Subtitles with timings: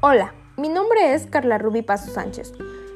[0.00, 2.52] Hola, mi nombre es Carla Rubí Paso Sánchez.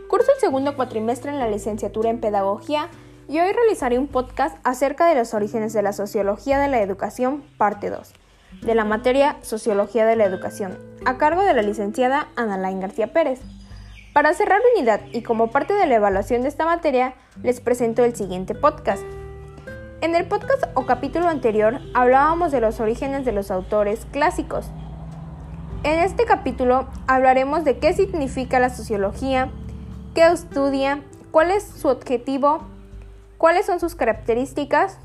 [0.09, 2.91] Curso el segundo cuatrimestre en la licenciatura en Pedagogía
[3.29, 7.43] y hoy realizaré un podcast acerca de los orígenes de la sociología de la educación,
[7.59, 8.13] parte 2,
[8.63, 13.13] de la materia Sociología de la Educación, a cargo de la licenciada Ana Lain García
[13.13, 13.41] Pérez.
[14.13, 18.15] Para cerrar unidad y como parte de la evaluación de esta materia, les presento el
[18.15, 19.03] siguiente podcast.
[20.03, 24.71] En el podcast o capítulo anterior hablábamos de los orígenes de los autores clásicos,
[25.85, 29.51] en este capítulo hablaremos de qué significa la sociología,
[30.15, 32.61] qué estudia, cuál es su objetivo,
[33.39, 34.99] cuáles son sus características,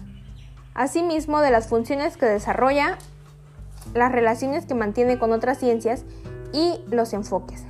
[0.75, 2.97] asimismo de las funciones que desarrolla,
[3.93, 6.03] las relaciones que mantiene con otras ciencias
[6.53, 7.63] y los enfoques.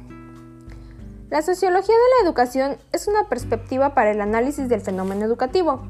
[1.29, 5.81] La sociología de la educación es una perspectiva para el análisis del fenómeno educativo.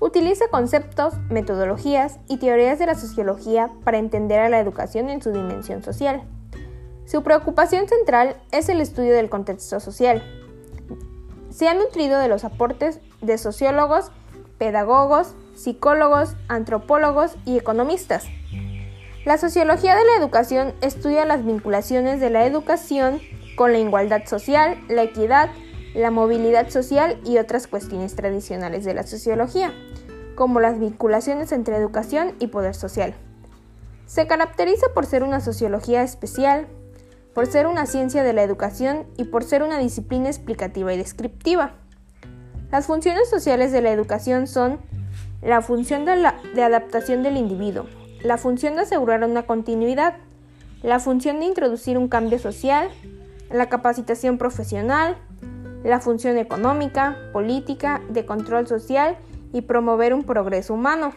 [0.00, 5.30] Utiliza conceptos, metodologías y teorías de la sociología para entender a la educación en su
[5.30, 6.24] dimensión social.
[7.04, 10.22] Su preocupación central es el estudio del contexto social.
[11.50, 14.10] Se ha nutrido de los aportes de sociólogos,
[14.58, 18.24] pedagogos, psicólogos, antropólogos y economistas.
[19.24, 23.20] La sociología de la educación estudia las vinculaciones de la educación
[23.56, 25.50] con la igualdad social, la equidad,
[25.94, 29.72] la movilidad social y otras cuestiones tradicionales de la sociología,
[30.34, 33.14] como las vinculaciones entre educación y poder social.
[34.06, 36.66] Se caracteriza por ser una sociología especial,
[37.34, 41.72] por ser una ciencia de la educación y por ser una disciplina explicativa y descriptiva.
[42.70, 44.80] Las funciones sociales de la educación son
[45.42, 46.12] la función de,
[46.62, 47.86] adaptación del individuo,
[48.22, 50.16] la función de asegurar una continuidad,
[50.82, 52.88] la función de introducir un cambio social,
[53.50, 55.16] la capacitación profesional,
[55.84, 59.18] la función económica, política, de control social
[59.52, 61.12] y promover un progreso humano.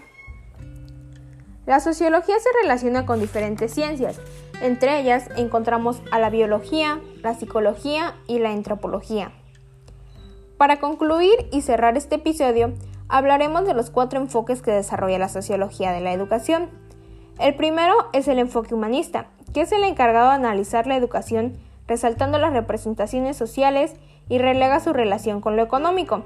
[1.66, 4.20] La sociología se relaciona con diferentes ciencias,
[4.62, 9.32] entre ellas encontramos a la biología, la psicología y la antropología.
[10.58, 12.74] Para concluir y cerrar este episodio,
[13.10, 16.70] hablaremos de los cuatro enfoques que desarrolla la sociología de la educación.
[17.40, 22.38] El primero es el enfoque humanista, que es el encargado de analizar la educación resaltando
[22.38, 23.96] las representaciones sociales
[24.30, 26.26] y relega su relación con lo económico.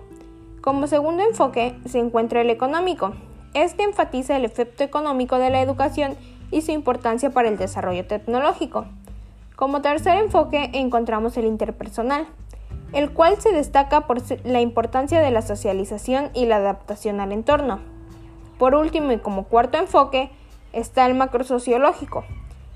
[0.62, 3.14] Como segundo enfoque se encuentra el económico.
[3.54, 6.16] Este enfatiza el efecto económico de la educación
[6.52, 8.86] y su importancia para el desarrollo tecnológico.
[9.56, 12.28] Como tercer enfoque encontramos el interpersonal,
[12.94, 17.80] el cual se destaca por la importancia de la socialización y la adaptación al entorno.
[18.58, 20.30] Por último y como cuarto enfoque
[20.72, 22.24] está el macrosociológico.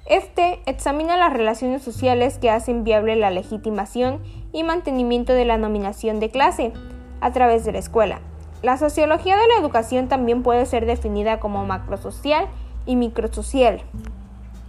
[0.05, 6.19] Este examina las relaciones sociales que hacen viable la legitimación y mantenimiento de la nominación
[6.19, 6.73] de clase
[7.21, 8.19] a través de la escuela.
[8.63, 12.47] La sociología de la educación también puede ser definida como macrosocial
[12.85, 13.81] y microsocial.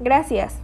[0.01, 0.59] Gracias.